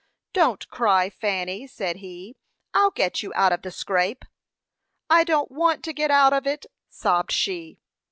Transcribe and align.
"Don't 0.33 0.67
cry, 0.69 1.11
Fanny," 1.11 1.67
said 1.67 1.97
he; 1.97 2.35
"I'll 2.73 2.89
get 2.89 3.21
you 3.21 3.31
out 3.35 3.51
of 3.53 3.61
the 3.61 3.69
scrape." 3.69 4.25
"I 5.11 5.23
don't 5.23 5.51
want 5.51 5.83
to 5.83 5.93
get 5.93 6.09
out 6.09 6.33
of 6.33 6.47
it," 6.47 6.65
sobbed 6.89 7.31
she. 7.31 7.77